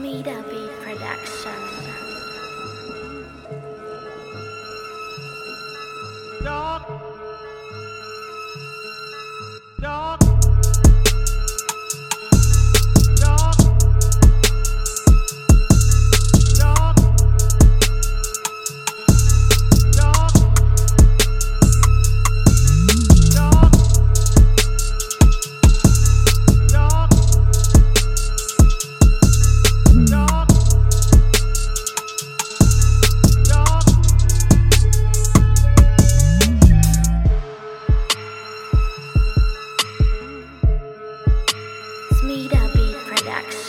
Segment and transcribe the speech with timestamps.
[0.00, 1.52] Smida B Production.
[6.42, 7.19] Dog.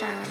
[0.02, 0.31] sunshine.